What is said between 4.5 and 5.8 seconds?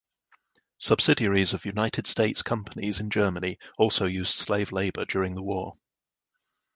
labor during the war.